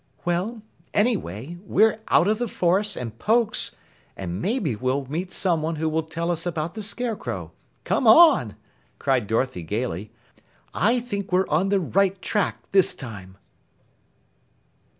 "Well, 0.25 0.63
anyway, 0.95 1.59
we're 1.61 1.99
out 2.07 2.27
of 2.27 2.39
the 2.39 2.47
forest 2.47 2.95
and 2.95 3.19
Pokes, 3.19 3.75
and 4.17 4.41
maybe 4.41 4.75
we'll 4.75 5.05
meet 5.05 5.31
someone 5.31 5.75
who 5.75 5.87
will 5.87 6.01
tell 6.01 6.31
us 6.31 6.43
about 6.47 6.73
the 6.73 6.81
Scarecrow. 6.81 7.51
Come 7.83 8.07
on!" 8.07 8.55
cried 8.97 9.27
Dorothy 9.27 9.61
gaily. 9.61 10.09
"I 10.73 10.99
think 10.99 11.31
we're 11.31 11.47
on 11.49 11.69
the 11.69 11.79
right 11.79 12.19
track 12.19 12.63
this 12.71 12.95
time." 12.95 13.37